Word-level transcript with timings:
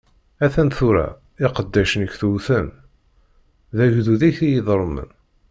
A-t-an 0.45 0.69
tura, 0.77 1.07
iqeddacen-ik 1.45 2.13
ttewten, 2.15 2.67
d 3.75 3.77
agdud-ik 3.83 4.37
i 4.45 4.47
yeḍelmen. 4.49 5.09